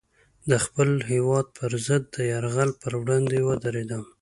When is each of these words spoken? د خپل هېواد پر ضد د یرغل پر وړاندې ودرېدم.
د 0.49 0.51
خپل 0.65 0.89
هېواد 1.11 1.45
پر 1.57 1.71
ضد 1.87 2.03
د 2.15 2.17
یرغل 2.31 2.69
پر 2.81 2.93
وړاندې 3.01 3.37
ودرېدم. 3.47 4.03